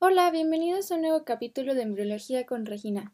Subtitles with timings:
[0.00, 3.12] Hola, bienvenidos a un nuevo capítulo de Embriología con Regina.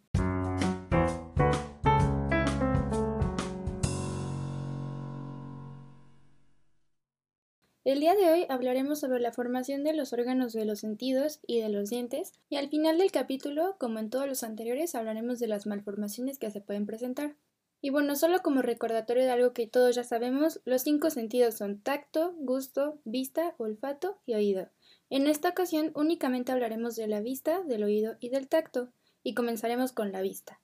[7.84, 11.58] El día de hoy hablaremos sobre la formación de los órganos de los sentidos y
[11.62, 15.46] de los dientes, y al final del capítulo, como en todos los anteriores, hablaremos de
[15.46, 17.34] las malformaciones que se pueden presentar.
[17.80, 21.80] Y bueno, solo como recordatorio de algo que todos ya sabemos, los cinco sentidos son
[21.80, 24.68] tacto, gusto, vista, olfato y oído.
[25.14, 28.88] En esta ocasión únicamente hablaremos de la vista, del oído y del tacto,
[29.22, 30.60] y comenzaremos con la vista.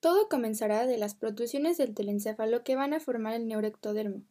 [0.00, 4.22] Todo comenzará de las protrusiones del telencéfalo que van a formar el neuroectodermo.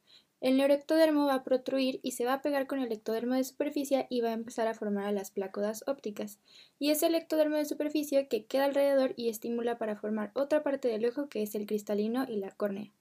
[0.41, 4.07] El neuroectodermo va a protruir y se va a pegar con el ectodermo de superficie
[4.09, 6.39] y va a empezar a formar las plácodas ópticas.
[6.79, 10.87] Y es el ectodermo de superficie que queda alrededor y estimula para formar otra parte
[10.87, 12.91] del ojo que es el cristalino y la córnea.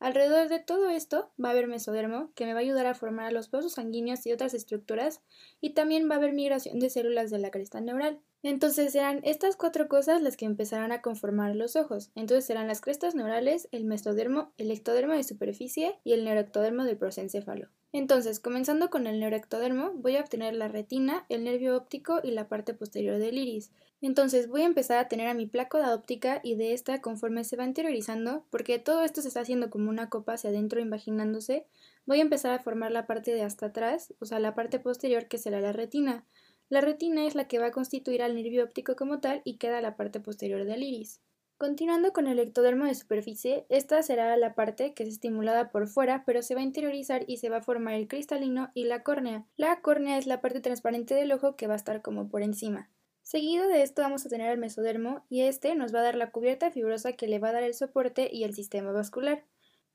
[0.00, 3.32] Alrededor de todo esto va a haber mesodermo, que me va a ayudar a formar
[3.32, 5.22] los vasos sanguíneos y otras estructuras,
[5.60, 8.20] y también va a haber migración de células de la cresta neural.
[8.44, 12.12] Entonces serán estas cuatro cosas las que empezarán a conformar los ojos.
[12.14, 16.96] Entonces serán las crestas neurales, el mesodermo, el ectodermo de superficie y el neuroectodermo del
[16.96, 17.68] prosencéfalo.
[17.92, 22.48] Entonces, comenzando con el neuroectodermo, voy a obtener la retina, el nervio óptico y la
[22.48, 23.72] parte posterior del iris.
[24.02, 27.56] Entonces, voy a empezar a tener a mi plácoda óptica y de esta, conforme se
[27.56, 31.66] va interiorizando, porque todo esto se está haciendo como una copa hacia adentro imaginándose,
[32.04, 35.26] voy a empezar a formar la parte de hasta atrás, o sea, la parte posterior
[35.26, 36.26] que será la retina.
[36.68, 39.80] La retina es la que va a constituir al nervio óptico como tal y queda
[39.80, 41.20] la parte posterior del iris.
[41.58, 46.22] Continuando con el ectodermo de superficie, esta será la parte que es estimulada por fuera,
[46.24, 49.44] pero se va a interiorizar y se va a formar el cristalino y la córnea.
[49.56, 52.88] La córnea es la parte transparente del ojo que va a estar como por encima.
[53.22, 56.30] Seguido de esto vamos a tener el mesodermo y este nos va a dar la
[56.30, 59.44] cubierta fibrosa que le va a dar el soporte y el sistema vascular.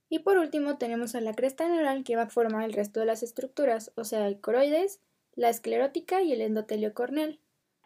[0.09, 3.05] Y por último tenemos a la cresta neural que va a formar el resto de
[3.05, 4.99] las estructuras, o sea, el coroides,
[5.35, 7.39] la esclerótica y el endotelio corneal.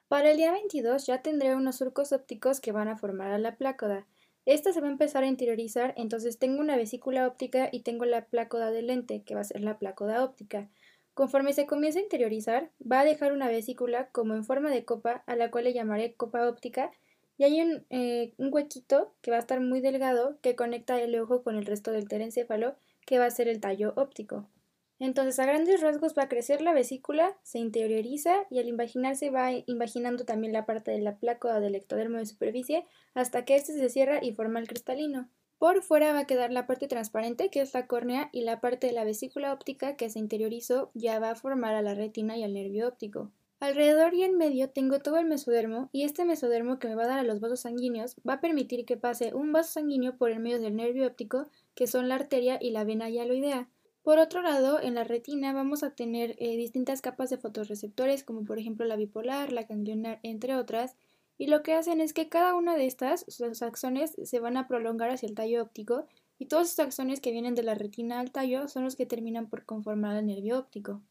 [0.07, 3.57] Para el día 22 ya tendré unos surcos ópticos que van a formar a la
[3.57, 4.07] plácoda.
[4.45, 8.25] Esta se va a empezar a interiorizar, entonces tengo una vesícula óptica y tengo la
[8.25, 10.69] plácoda del lente, que va a ser la plácoda óptica.
[11.13, 15.23] Conforme se comienza a interiorizar, va a dejar una vesícula como en forma de copa,
[15.25, 16.91] a la cual le llamaré copa óptica,
[17.37, 21.19] y hay un, eh, un huequito que va a estar muy delgado que conecta el
[21.19, 24.47] ojo con el resto del terencéfalo, que va a ser el tallo óptico.
[24.99, 29.51] Entonces, a grandes rasgos va a crecer la vesícula, se interioriza y al imaginarse va
[29.65, 33.89] imaginando también la parte de la plácoda del ectodermo de superficie hasta que éste se
[33.89, 35.29] cierra y forma el cristalino.
[35.59, 38.87] Por fuera va a quedar la parte transparente, que es la córnea, y la parte
[38.87, 42.43] de la vesícula óptica que se interiorizó ya va a formar a la retina y
[42.43, 43.31] al nervio óptico.
[43.59, 47.07] Alrededor y en medio tengo todo el mesodermo y este mesodermo que me va a
[47.07, 50.39] dar a los vasos sanguíneos va a permitir que pase un vaso sanguíneo por el
[50.39, 53.67] medio del nervio óptico, que son la arteria y la vena hialoidea.
[54.07, 58.45] Por otro lado, en la retina vamos a tener eh, distintas capas de fotorreceptores, como
[58.45, 60.95] por ejemplo la bipolar, la ganglionar, entre otras,
[61.37, 64.65] y lo que hacen es que cada una de estas, sus axones, se van a
[64.69, 66.05] prolongar hacia el tallo óptico,
[66.39, 69.49] y todos esos axones que vienen de la retina al tallo son los que terminan
[69.49, 71.01] por conformar el nervio óptico.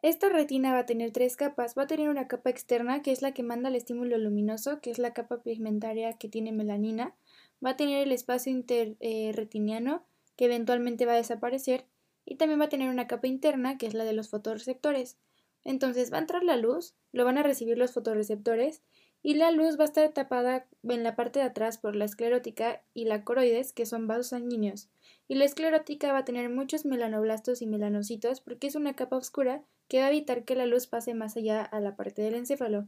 [0.00, 1.76] Esta retina va a tener tres capas.
[1.76, 4.92] Va a tener una capa externa, que es la que manda el estímulo luminoso, que
[4.92, 7.16] es la capa pigmentaria que tiene melanina.
[7.64, 10.00] Va a tener el espacio interretiniano, eh,
[10.36, 11.86] que eventualmente va a desaparecer
[12.24, 15.18] y también va a tener una capa interna que es la de los fotorreceptores.
[15.64, 18.82] Entonces va a entrar la luz, lo van a recibir los fotorreceptores
[19.22, 22.82] y la luz va a estar tapada en la parte de atrás por la esclerótica
[22.92, 24.90] y la coroides, que son vasos sanguíneos.
[25.28, 29.62] Y la esclerótica va a tener muchos melanoblastos y melanocitos porque es una capa oscura
[29.88, 32.86] que va a evitar que la luz pase más allá a la parte del encéfalo.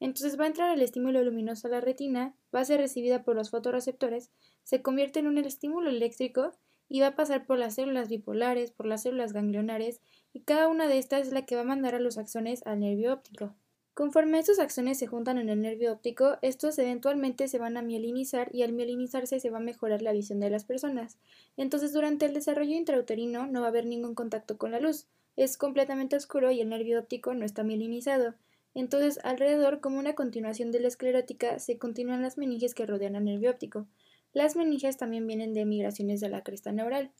[0.00, 3.36] Entonces va a entrar el estímulo luminoso a la retina, va a ser recibida por
[3.36, 4.30] los fotorreceptores,
[4.62, 6.52] se convierte en un estímulo eléctrico
[6.88, 10.00] y va a pasar por las células bipolares, por las células ganglionares,
[10.32, 12.80] y cada una de estas es la que va a mandar a los axones al
[12.80, 13.54] nervio óptico.
[13.96, 18.54] Conforme estos axones se juntan en el nervio óptico, estos eventualmente se van a mielinizar
[18.54, 21.16] y al mielinizarse se va a mejorar la visión de las personas.
[21.56, 25.06] Entonces, durante el desarrollo intrauterino no va a haber ningún contacto con la luz.
[25.34, 28.34] Es completamente oscuro y el nervio óptico no está mielinizado.
[28.74, 33.24] Entonces, alrededor, como una continuación de la esclerótica, se continúan las meninges que rodean al
[33.24, 33.86] nervio óptico.
[34.36, 37.10] Las meninges también vienen de migraciones de la cresta neural.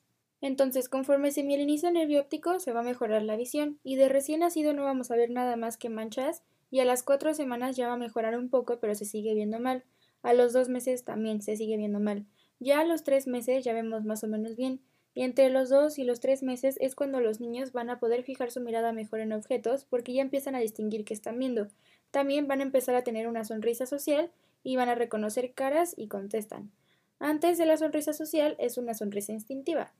[0.42, 4.10] Entonces, conforme se mieliniza el nervio óptico, se va a mejorar la visión, y de
[4.10, 7.74] recién nacido no vamos a ver nada más que manchas, y a las cuatro semanas
[7.74, 9.82] ya va a mejorar un poco, pero se sigue viendo mal.
[10.22, 12.26] A los dos meses también se sigue viendo mal.
[12.60, 14.82] Ya a los tres meses ya vemos más o menos bien,
[15.14, 18.24] y entre los dos y los tres meses es cuando los niños van a poder
[18.24, 21.68] fijar su mirada mejor en objetos porque ya empiezan a distinguir qué están viendo.
[22.10, 24.30] También van a empezar a tener una sonrisa social
[24.62, 26.72] y van a reconocer caras y contestan.
[27.18, 29.92] Antes de la sonrisa social es una sonrisa instintiva.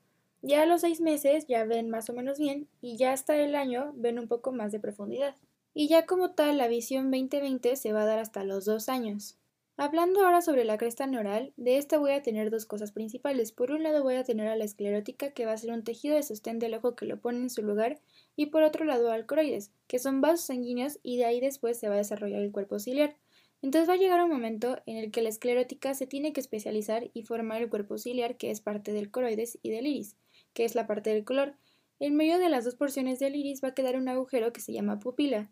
[0.43, 3.55] Ya a los seis meses ya ven más o menos bien y ya hasta el
[3.55, 5.35] año ven un poco más de profundidad.
[5.79, 9.37] y ya como tal la visión 2020 se va a dar hasta los dos años.
[9.79, 13.53] Hablando ahora sobre la cresta neural, de esta voy a tener dos cosas principales.
[13.53, 16.17] Por un lado voy a tener a la esclerótica, que va a ser un tejido
[16.17, 18.01] de sostén del ojo que lo pone en su lugar,
[18.37, 21.91] y por otro lado al coroides, que son vasos sanguíneos y de ahí después se
[21.91, 23.17] va a desarrollar el cuerpo ciliar.
[23.63, 27.11] Entonces va a llegar un momento en el que la esclerótica se tiene que especializar
[27.15, 30.17] y formar el cuerpo ciliar, que es parte del coroides y del iris,
[30.53, 31.57] que es la parte del color.
[31.99, 34.73] En medio de las dos porciones del iris va a quedar un agujero que se
[34.73, 35.51] llama pupila.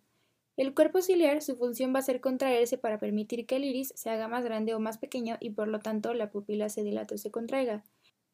[0.57, 4.11] El cuerpo ciliar, su función va a ser contraerse para permitir que el iris se
[4.11, 7.19] haga más grande o más pequeño y por lo tanto la pupila se dilate o
[7.19, 7.83] se contraiga.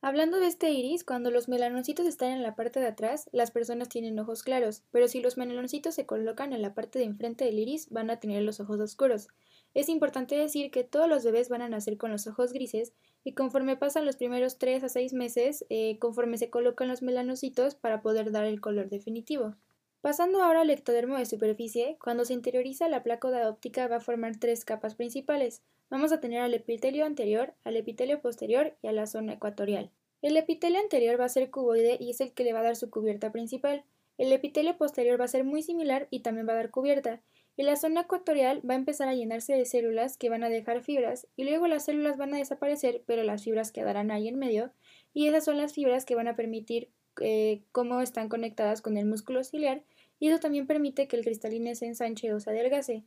[0.02, 3.88] Hablando de este iris, cuando los melanocitos están en la parte de atrás, las personas
[3.88, 7.58] tienen ojos claros, pero si los melanocitos se colocan en la parte de enfrente del
[7.58, 9.28] iris, van a tener los ojos oscuros.
[9.72, 13.32] Es importante decir que todos los bebés van a nacer con los ojos grises y
[13.32, 18.02] conforme pasan los primeros 3 a 6 meses, eh, conforme se colocan los melanocitos para
[18.02, 19.55] poder dar el color definitivo.
[20.00, 24.38] Pasando ahora al ectodermo de superficie, cuando se interioriza la plácoda óptica va a formar
[24.38, 25.62] tres capas principales.
[25.90, 29.90] Vamos a tener al epitelio anterior, al epitelio posterior y a la zona ecuatorial.
[30.23, 32.76] El epitelio anterior va a ser cuboide y es el que le va a dar
[32.76, 33.84] su cubierta principal.
[34.16, 37.20] El epitelio posterior va a ser muy similar y también va a dar cubierta.
[37.60, 40.80] Y la zona ecuatorial va a empezar a llenarse de células que van a dejar
[40.80, 44.72] fibras y luego las células van a desaparecer pero las fibras quedarán ahí en medio
[45.12, 46.88] y esas son las fibras que van a permitir
[47.20, 49.82] eh, cómo están conectadas con el músculo ciliar
[50.18, 53.04] y eso también permite que el cristalino se ensanche o se adelgace.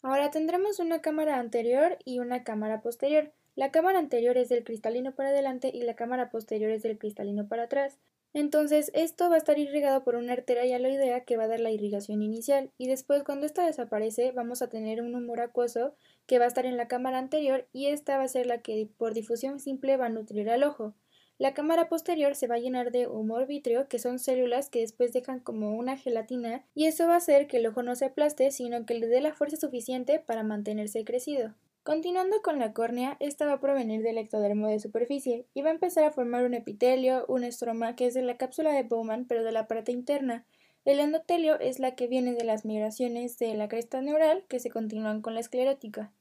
[0.00, 3.32] Ahora tendremos una cámara anterior y una cámara posterior.
[3.56, 7.48] La cámara anterior es del cristalino para adelante y la cámara posterior es del cristalino
[7.48, 7.98] para atrás.
[8.34, 11.70] Entonces, esto va a estar irrigado por una arteria hialoidea que va a dar la
[11.70, 15.94] irrigación inicial, y después, cuando esta desaparece, vamos a tener un humor acuoso
[16.26, 18.88] que va a estar en la cámara anterior, y esta va a ser la que
[18.96, 20.94] por difusión simple va a nutrir al ojo.
[21.38, 25.12] La cámara posterior se va a llenar de humor vítreo, que son células que después
[25.12, 28.50] dejan como una gelatina, y eso va a hacer que el ojo no se aplaste,
[28.50, 31.54] sino que le dé la fuerza suficiente para mantenerse crecido.
[31.84, 35.72] Continuando con la córnea, esta va a provenir del ectodermo de superficie y va a
[35.72, 39.42] empezar a formar un epitelio, un estroma que es de la cápsula de Bowman pero
[39.42, 40.46] de la parte interna.
[40.84, 44.70] El endotelio es la que viene de las migraciones de la cresta neural que se
[44.70, 46.12] continúan con la esclerótica.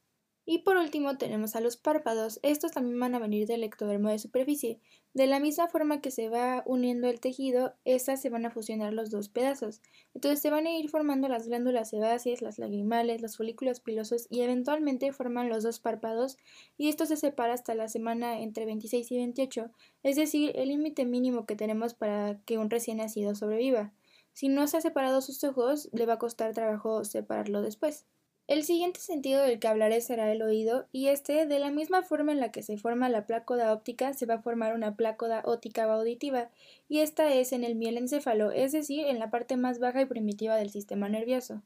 [0.45, 2.39] Y por último tenemos a los párpados.
[2.41, 4.79] Estos también van a venir del ectodermo de superficie.
[5.13, 8.93] De la misma forma que se va uniendo el tejido, estas se van a fusionar
[8.93, 9.81] los dos pedazos.
[10.15, 14.41] Entonces se van a ir formando las glándulas sebáceas, las lagrimales, los folículos pilosos y
[14.41, 16.37] eventualmente forman los dos párpados
[16.77, 19.69] y esto se separa hasta la semana entre 26 y 28,
[20.03, 23.93] es decir, el límite mínimo que tenemos para que un recién nacido sobreviva.
[24.33, 28.05] Si no se ha separado sus ojos, le va a costar trabajo separarlo después.
[28.47, 32.31] El siguiente sentido del que hablaré será el oído, y este, de la misma forma
[32.31, 35.83] en la que se forma la plácoda óptica, se va a formar una plácoda óptica
[35.85, 36.49] auditiva,
[36.89, 40.57] y esta es en el mielencéfalo, es decir, en la parte más baja y primitiva
[40.57, 41.61] del sistema nervioso.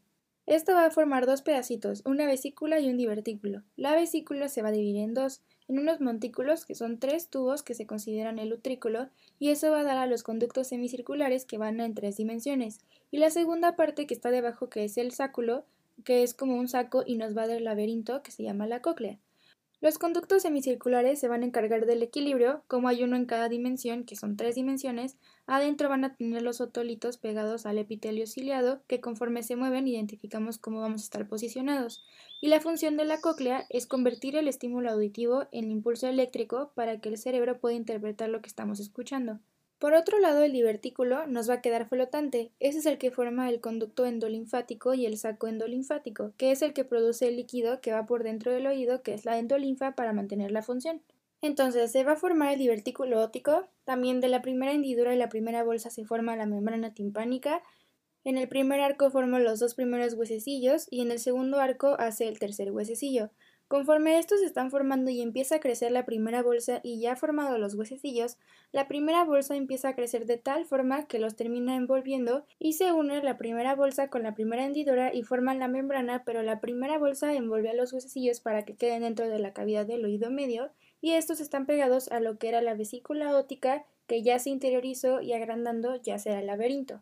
[0.45, 3.63] Esto va a formar dos pedacitos, una vesícula y un divertículo.
[3.77, 7.63] La vesícula se va a dividir en dos, en unos montículos, que son tres tubos
[7.63, 11.57] que se consideran el utrículo, y eso va a dar a los conductos semicirculares que
[11.57, 15.65] van en tres dimensiones, y la segunda parte que está debajo, que es el sáculo,
[16.03, 18.67] que es como un saco y nos va a dar el laberinto que se llama
[18.67, 19.19] la cóclea.
[19.81, 24.03] Los conductos semicirculares se van a encargar del equilibrio, como hay uno en cada dimensión,
[24.05, 29.01] que son tres dimensiones, adentro van a tener los otolitos pegados al epitelio ciliado, que
[29.01, 32.03] conforme se mueven identificamos cómo vamos a estar posicionados.
[32.41, 36.99] Y la función de la cóclea es convertir el estímulo auditivo en impulso eléctrico para
[36.99, 39.39] que el cerebro pueda interpretar lo que estamos escuchando.
[39.79, 42.51] Por otro lado, el divertículo nos va a quedar flotante.
[42.59, 46.73] Ese es el que forma el conducto endolinfático y el saco endolinfático, que es el
[46.73, 50.13] que produce el líquido que va por dentro del oído, que es la endolinfa, para
[50.13, 51.01] mantener la función.
[51.41, 53.67] Entonces se va a formar el divertículo óptico.
[53.83, 57.61] También de la primera hendidura y la primera bolsa se forma la membrana timpánica.
[58.23, 62.27] En el primer arco forman los dos primeros huesecillos y en el segundo arco hace
[62.27, 63.29] el tercer huesecillo.
[63.67, 67.57] Conforme estos se están formando y empieza a crecer la primera bolsa y ya formado
[67.57, 68.37] los huesecillos,
[68.71, 72.91] la primera bolsa empieza a crecer de tal forma que los termina envolviendo y se
[72.91, 76.99] une la primera bolsa con la primera hendidura y forman la membrana, pero la primera
[76.99, 80.71] bolsa envuelve a los huesecillos para que queden dentro de la cavidad del oído medio
[81.01, 85.21] y estos están pegados a lo que era la vesícula óptica que ya se interiorizó
[85.21, 87.01] y agrandando ya será el laberinto.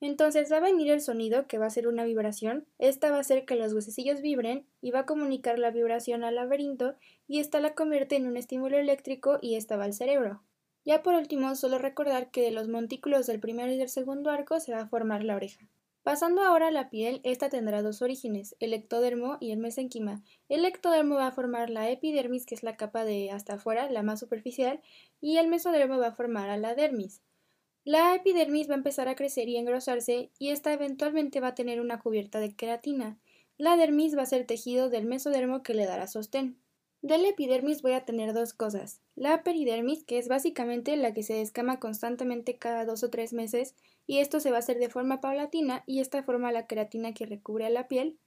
[0.00, 2.66] Entonces va a venir el sonido, que va a ser una vibración.
[2.78, 6.36] Esta va a hacer que los huesecillos vibren y va a comunicar la vibración al
[6.36, 6.94] laberinto
[7.28, 10.42] y esta la convierte en un estímulo eléctrico y esta va al cerebro.
[10.84, 14.58] Ya por último, solo recordar que de los montículos del primer y del segundo arco
[14.60, 15.68] se va a formar la oreja.
[16.02, 20.22] Pasando ahora a la piel, esta tendrá dos orígenes, el ectodermo y el mesenquima.
[20.48, 24.02] El ectodermo va a formar la epidermis, que es la capa de hasta afuera, la
[24.02, 24.80] más superficial,
[25.20, 27.20] y el mesodermo va a formar a la dermis.
[27.92, 31.80] La epidermis va a empezar a crecer y engrosarse y esta eventualmente va a tener
[31.80, 33.18] una cubierta de queratina.
[33.58, 36.56] La dermis va a ser tejido del mesodermo que le dará sostén.
[37.02, 39.00] De la epidermis voy a tener dos cosas.
[39.16, 43.74] La peridermis, que es básicamente la que se descama constantemente cada dos o tres meses,
[44.06, 47.26] y esto se va a hacer de forma paulatina, y esta forma la queratina que
[47.26, 48.20] recubre a la piel.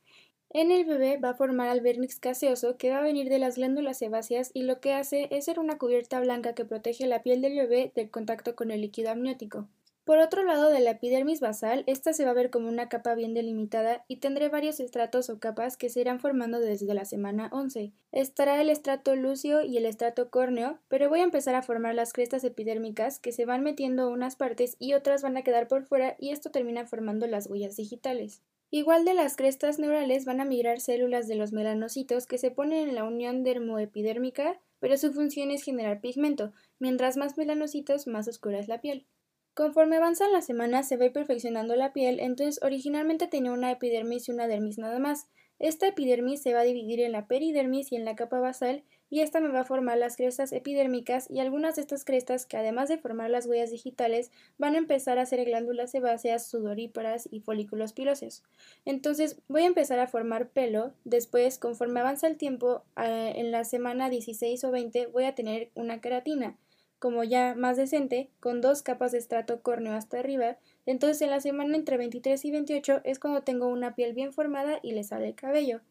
[0.49, 3.55] En el bebé va a formar al vernix caseoso que va a venir de las
[3.55, 7.41] glándulas sebáceas y lo que hace es ser una cubierta blanca que protege la piel
[7.41, 9.67] del bebé del contacto con el líquido amniótico.
[10.05, 13.15] Por otro lado de la epidermis basal, esta se va a ver como una capa
[13.15, 17.49] bien delimitada y tendré varios estratos o capas que se irán formando desde la semana
[17.53, 17.93] 11.
[18.11, 22.11] Estará el estrato lúcido y el estrato córneo, pero voy a empezar a formar las
[22.11, 26.17] crestas epidérmicas que se van metiendo unas partes y otras van a quedar por fuera
[26.19, 28.41] y esto termina formando las huellas digitales.
[28.75, 32.89] Igual de las crestas neurales van a migrar células de los melanocitos que se ponen
[32.89, 36.53] en la unión dermoepidérmica, pero su función es generar pigmento.
[36.79, 39.05] Mientras más melanocitos, más oscura es la piel.
[39.53, 44.31] Conforme avanzan las semanas se va perfeccionando la piel, entonces originalmente tenía una epidermis y
[44.31, 45.27] una dermis nada más.
[45.59, 48.83] Esta epidermis se va a dividir en la peridermis y en la capa basal,
[49.13, 52.57] y esta me va a formar las crestas epidérmicas y algunas de estas crestas que
[52.57, 57.39] además de formar las huellas digitales van a empezar a ser glándulas sebáceas, sudoríparas y
[57.39, 58.41] folículos pilóseos.
[58.85, 64.09] Entonces voy a empezar a formar pelo, después conforme avanza el tiempo, en la semana
[64.09, 66.57] 16 o 20 voy a tener una queratina
[66.97, 71.41] como ya más decente, con dos capas de estrato córneo hasta arriba, entonces en la
[71.41, 75.27] semana entre 23 y 28 es cuando tengo una piel bien formada y le sale
[75.27, 75.81] el cabello.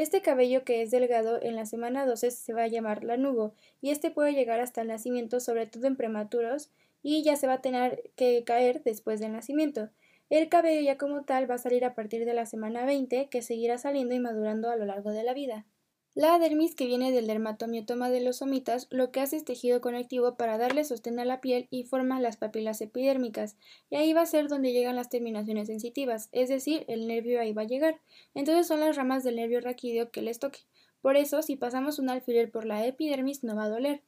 [0.00, 3.52] Este cabello que es delgado en la semana 12 se va a llamar lanugo
[3.82, 6.70] y este puede llegar hasta el nacimiento, sobre todo en prematuros,
[7.02, 9.90] y ya se va a tener que caer después del nacimiento.
[10.30, 13.42] El cabello ya como tal va a salir a partir de la semana 20, que
[13.42, 15.66] seguirá saliendo y madurando a lo largo de la vida.
[16.14, 20.36] La dermis que viene del dermatomiotoma de los somitas lo que hace es tejido conectivo
[20.36, 23.56] para darle sostén a la piel y forma las papilas epidérmicas,
[23.90, 27.52] y ahí va a ser donde llegan las terminaciones sensitivas, es decir, el nervio ahí
[27.52, 28.00] va a llegar.
[28.34, 30.60] Entonces son las ramas del nervio raquídeo que les toque.
[31.00, 34.02] Por eso, si pasamos un alfiler por la epidermis no va a doler.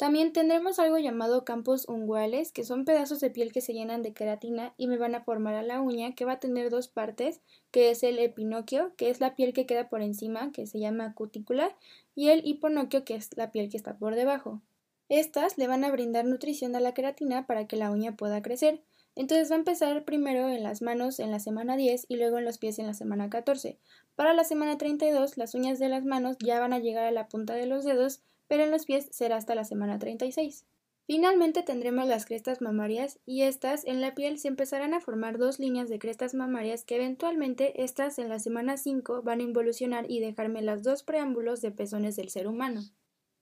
[0.00, 4.14] También tendremos algo llamado campos unguales, que son pedazos de piel que se llenan de
[4.14, 7.42] queratina y me van a formar a la uña, que va a tener dos partes,
[7.70, 11.12] que es el epinoquio, que es la piel que queda por encima, que se llama
[11.12, 11.76] cutícula,
[12.14, 14.62] y el hiponoquio, que es la piel que está por debajo.
[15.10, 18.80] Estas le van a brindar nutrición a la queratina para que la uña pueda crecer.
[19.16, 22.46] Entonces va a empezar primero en las manos en la semana 10 y luego en
[22.46, 23.78] los pies en la semana 14.
[24.16, 27.28] Para la semana 32 las uñas de las manos ya van a llegar a la
[27.28, 30.66] punta de los dedos pero en los pies será hasta la semana 36.
[31.06, 35.60] Finalmente tendremos las crestas mamarias y estas en la piel se empezarán a formar dos
[35.60, 40.18] líneas de crestas mamarias que eventualmente estas en la semana 5 van a involucionar y
[40.18, 42.80] dejarme las dos preámbulos de pezones del ser humano.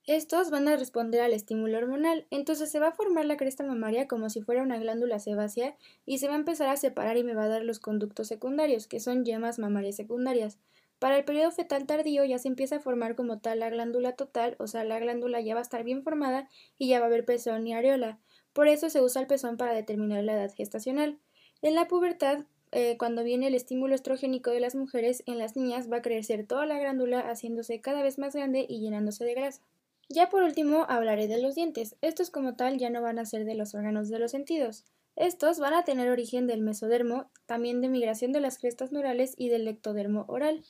[0.05, 4.07] Estos van a responder al estímulo hormonal, entonces se va a formar la cresta mamaria
[4.07, 5.75] como si fuera una glándula sebácea
[6.05, 8.87] y se va a empezar a separar y me va a dar los conductos secundarios,
[8.87, 10.59] que son yemas mamarias secundarias.
[10.99, 14.55] Para el periodo fetal tardío ya se empieza a formar como tal la glándula total,
[14.59, 17.23] o sea, la glándula ya va a estar bien formada y ya va a haber
[17.23, 18.19] pezón y areola.
[18.51, 21.17] Por eso se usa el pezón para determinar la edad gestacional.
[21.61, 25.89] En la pubertad, eh, cuando viene el estímulo estrogénico de las mujeres, en las niñas
[25.89, 29.61] va a crecer toda la glándula haciéndose cada vez más grande y llenándose de grasa.
[30.09, 31.95] Ya por último hablaré de los dientes.
[32.01, 34.83] Estos como tal ya no van a ser de los órganos de los sentidos.
[35.15, 39.49] Estos van a tener origen del mesodermo, también de migración de las crestas neurales y
[39.49, 40.63] del ectodermo oral.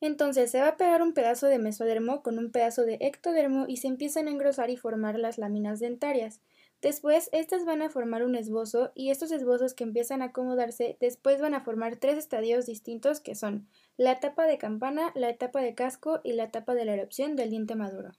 [0.00, 3.78] Entonces se va a pegar un pedazo de mesodermo con un pedazo de ectodermo y
[3.78, 6.40] se empiezan a engrosar y formar las láminas dentarias.
[6.82, 11.40] Después, estas van a formar un esbozo y estos esbozos que empiezan a acomodarse después
[11.40, 15.74] van a formar tres estadios distintos que son la etapa de campana, la etapa de
[15.74, 18.12] casco y la etapa de la erupción del diente maduro.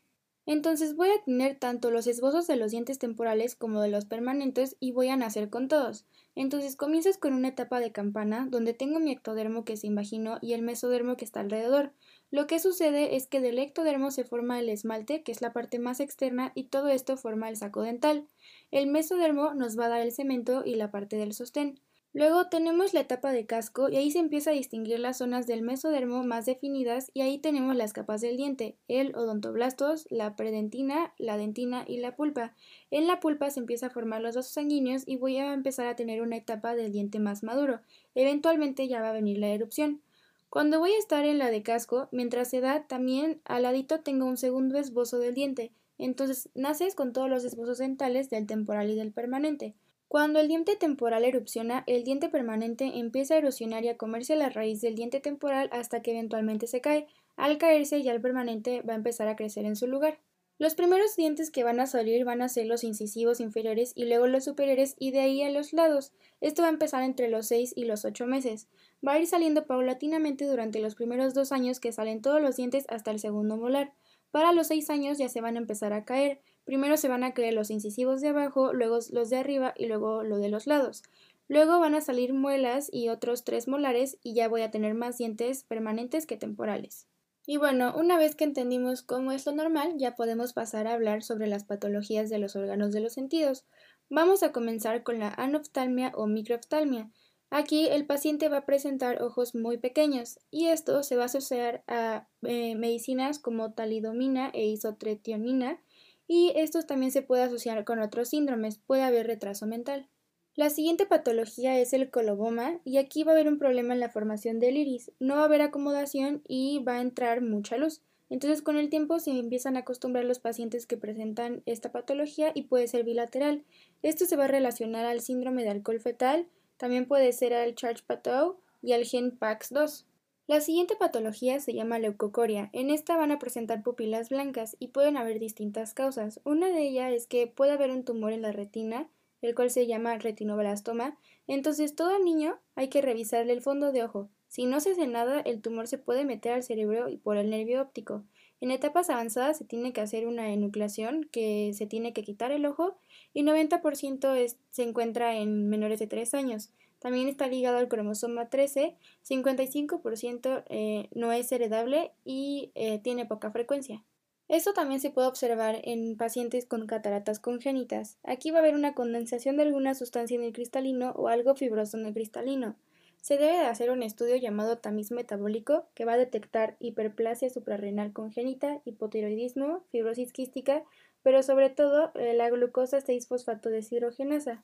[0.47, 4.77] Entonces voy a tener tanto los esbozos de los dientes temporales como de los permanentes
[4.79, 6.05] y voy a nacer con todos.
[6.39, 10.53] Entonces comienzas con una etapa de campana donde tengo mi ectodermo que se imaginó y
[10.53, 11.93] el mesodermo que está alrededor.
[12.29, 15.79] Lo que sucede es que del ectodermo se forma el esmalte, que es la parte
[15.79, 18.27] más externa, y todo esto forma el saco dental.
[18.69, 21.79] El mesodermo nos va a dar el cemento y la parte del sostén.
[22.17, 25.61] Luego tenemos la etapa de casco y ahí se empieza a distinguir las zonas del
[25.61, 31.37] mesodermo más definidas y ahí tenemos las capas del diente, el odontoblastos, la predentina, la
[31.37, 32.55] dentina y la pulpa.
[32.89, 35.95] En la pulpa se empieza a formar los vasos sanguíneos y voy a empezar a
[35.95, 37.81] tener una etapa del diente más maduro.
[38.15, 40.01] Eventualmente ya va a venir la erupción.
[40.49, 44.25] Cuando voy a estar en la de casco, mientras se da, también al ladito tengo
[44.25, 45.71] un segundo esbozo del diente.
[45.99, 49.75] Entonces naces con todos los esbozos dentales del temporal y del permanente.
[50.07, 54.49] Cuando el diente temporal erupciona, el diente permanente empieza a erosionar y a comerse la
[54.49, 57.07] raíz del diente temporal hasta que eventualmente se cae.
[57.35, 60.19] Al caerse ya el permanente va a empezar a crecer en su lugar.
[60.59, 64.25] Los primeros dientes que van a salir van a ser los incisivos inferiores y luego
[64.25, 66.13] los superiores y de ahí a los lados.
[66.41, 68.67] Esto va a empezar entre los 6 y los 8 meses.
[69.05, 72.85] Va a ir saliendo paulatinamente durante los primeros dos años que salen todos los dientes
[72.87, 73.93] hasta el segundo molar.
[74.31, 76.41] Para los 6 años ya se van a empezar a caer.
[76.67, 80.23] Primero se van a caer los incisivos de abajo, luego los de arriba y luego
[80.23, 81.01] lo de los lados.
[81.47, 85.17] Luego van a salir muelas y otros tres molares y ya voy a tener más
[85.17, 87.07] dientes permanentes que temporales.
[87.45, 91.23] Y bueno, una vez que entendimos cómo es lo normal, ya podemos pasar a hablar
[91.23, 93.63] sobre las patologías de los órganos de los sentidos.
[94.09, 97.09] Vamos a comenzar con la anoftalmia o microoftalmia.
[97.49, 101.81] Aquí el paciente va a presentar ojos muy pequeños y esto se va a asociar
[101.87, 105.79] a eh, medicinas como talidomina e isotretionina
[106.27, 110.09] y esto también se puede asociar con otros síndromes, puede haber retraso mental.
[110.55, 114.09] La siguiente patología es el coloboma y aquí va a haber un problema en la
[114.09, 115.11] formación del iris.
[115.19, 118.01] No va a haber acomodación y va a entrar mucha luz.
[118.29, 122.63] Entonces con el tiempo se empiezan a acostumbrar los pacientes que presentan esta patología y
[122.63, 123.65] puede ser bilateral.
[124.01, 128.57] Esto se va a relacionar al síndrome de alcohol fetal, también puede ser al Charge-Pateau
[128.81, 130.05] y al gen PAX2.
[130.47, 132.69] La siguiente patología se llama leucocoria.
[132.73, 136.39] En esta van a presentar pupilas blancas y pueden haber distintas causas.
[136.45, 139.09] Una de ellas es que puede haber un tumor en la retina
[139.41, 144.29] el cual se llama retinoblastoma, entonces todo niño hay que revisarle el fondo de ojo.
[144.47, 147.49] Si no se hace nada, el tumor se puede meter al cerebro y por el
[147.49, 148.23] nervio óptico.
[148.59, 152.65] En etapas avanzadas se tiene que hacer una enucleación, que se tiene que quitar el
[152.65, 152.97] ojo,
[153.33, 156.71] y 90% se encuentra en menores de 3 años.
[156.99, 158.95] También está ligado al cromosoma 13,
[159.27, 164.03] 55% eh, no es heredable y eh, tiene poca frecuencia.
[164.47, 168.17] Esto también se puede observar en pacientes con cataratas congénitas.
[168.23, 171.97] Aquí va a haber una condensación de alguna sustancia en el cristalino o algo fibroso
[171.97, 172.77] en el cristalino.
[173.21, 178.13] Se debe de hacer un estudio llamado tamiz metabólico que va a detectar hiperplasia suprarrenal
[178.13, 180.83] congénita, hipotiroidismo, fibrosis quística,
[181.23, 184.63] pero sobre todo eh, la glucosa 6-fosfato deshidrogenasa.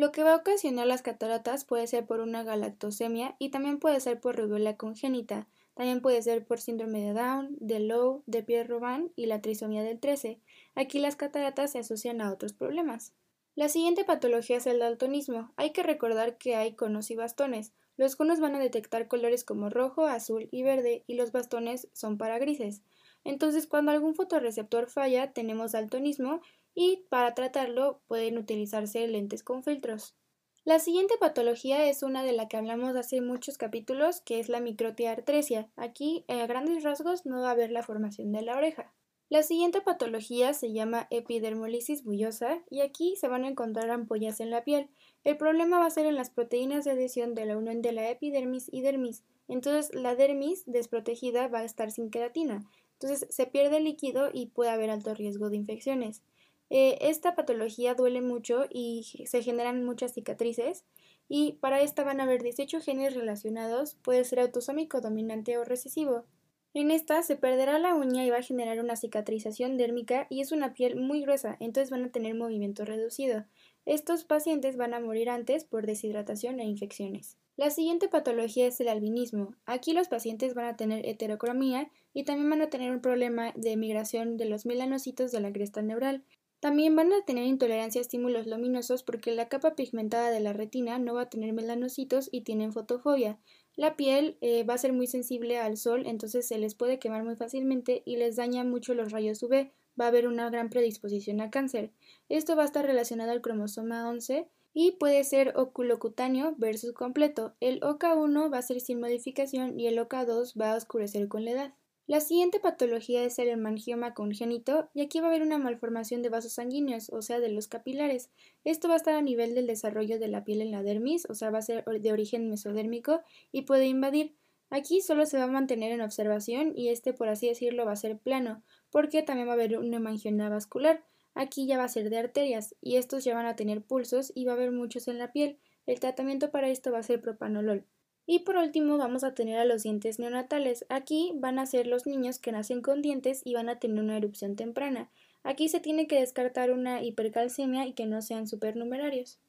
[0.00, 4.00] Lo que va a ocasionar las cataratas puede ser por una galactosemia y también puede
[4.00, 5.46] ser por rubiola congénita.
[5.74, 10.00] También puede ser por síndrome de Down, de Lowe, de Pierre-Robin y la trisomía del
[10.00, 10.40] 13.
[10.74, 13.12] Aquí las cataratas se asocian a otros problemas.
[13.54, 15.52] La siguiente patología es el daltonismo.
[15.56, 17.74] Hay que recordar que hay conos y bastones.
[17.98, 22.16] Los conos van a detectar colores como rojo, azul y verde y los bastones son
[22.16, 22.80] para grises.
[23.22, 26.40] Entonces, cuando algún fotorreceptor falla, tenemos daltonismo
[26.80, 30.16] y para tratarlo pueden utilizarse lentes con filtros.
[30.64, 34.60] La siguiente patología es una de la que hablamos hace muchos capítulos, que es la
[34.60, 35.70] microtiartresia.
[35.76, 38.94] Aquí, a grandes rasgos, no va a haber la formación de la oreja.
[39.28, 44.48] La siguiente patología se llama epidermolisis bullosa y aquí se van a encontrar ampollas en
[44.48, 44.88] la piel.
[45.22, 48.08] El problema va a ser en las proteínas de adhesión de la unión de la
[48.08, 49.22] epidermis y dermis.
[49.48, 52.64] Entonces la dermis desprotegida va a estar sin queratina.
[52.94, 56.22] Entonces se pierde el líquido y puede haber alto riesgo de infecciones.
[56.70, 60.84] Eh, esta patología duele mucho y se generan muchas cicatrices
[61.28, 66.24] y para esta van a haber 18 genes relacionados, puede ser autosómico dominante o recesivo.
[66.72, 70.52] En esta se perderá la uña y va a generar una cicatrización dérmica y es
[70.52, 73.44] una piel muy gruesa, entonces van a tener movimiento reducido.
[73.86, 77.38] Estos pacientes van a morir antes por deshidratación e infecciones.
[77.56, 79.54] La siguiente patología es el albinismo.
[79.66, 83.76] Aquí los pacientes van a tener heterocromía y también van a tener un problema de
[83.76, 86.24] migración de los melanocitos de la cresta neural.
[86.60, 90.98] También van a tener intolerancia a estímulos luminosos porque la capa pigmentada de la retina
[90.98, 93.38] no va a tener melanocitos y tienen fotofobia.
[93.76, 97.24] La piel eh, va a ser muy sensible al sol, entonces se les puede quemar
[97.24, 99.70] muy fácilmente y les daña mucho los rayos UV.
[99.98, 101.92] Va a haber una gran predisposición a cáncer.
[102.28, 107.54] Esto va a estar relacionado al cromosoma 11 y puede ser oculocutáneo versus completo.
[107.60, 111.52] El OK1 va a ser sin modificación y el OK2 va a oscurecer con la
[111.52, 111.74] edad.
[112.10, 116.28] La siguiente patología es el hemangioma congénito y aquí va a haber una malformación de
[116.28, 118.30] vasos sanguíneos, o sea, de los capilares.
[118.64, 121.36] Esto va a estar a nivel del desarrollo de la piel en la dermis, o
[121.36, 123.20] sea, va a ser de origen mesodérmico
[123.52, 124.34] y puede invadir.
[124.70, 127.96] Aquí solo se va a mantener en observación y este, por así decirlo, va a
[127.96, 131.04] ser plano, porque también va a haber una hemangioma vascular.
[131.36, 134.46] Aquí ya va a ser de arterias y estos ya van a tener pulsos y
[134.46, 135.60] va a haber muchos en la piel.
[135.86, 137.86] El tratamiento para esto va a ser propanolol.
[138.32, 140.86] Y por último vamos a tener a los dientes neonatales.
[140.88, 144.16] Aquí van a ser los niños que nacen con dientes y van a tener una
[144.16, 145.10] erupción temprana.
[145.42, 149.40] Aquí se tiene que descartar una hipercalcemia y que no sean supernumerarios.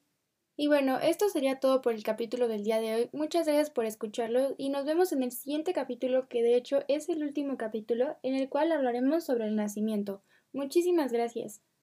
[0.58, 3.10] Y bueno, esto sería todo por el capítulo del día de hoy.
[3.14, 7.08] Muchas gracias por escucharlo y nos vemos en el siguiente capítulo que de hecho es
[7.08, 10.24] el último capítulo en el cual hablaremos sobre el nacimiento.
[10.54, 11.62] Muchísimas gracias.